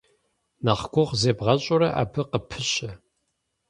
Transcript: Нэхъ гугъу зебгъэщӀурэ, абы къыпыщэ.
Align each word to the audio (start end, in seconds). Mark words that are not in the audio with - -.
Нэхъ 0.63 0.83
гугъу 0.93 1.17
зебгъэщӀурэ, 1.21 1.89
абы 2.01 2.21
къыпыщэ. 2.31 2.89